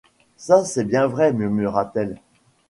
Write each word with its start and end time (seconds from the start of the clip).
Ça, 0.35 0.65
c’est 0.65 0.85
bien 0.85 1.05
vrai, 1.05 1.31
murmura-t-elle. 1.31 2.19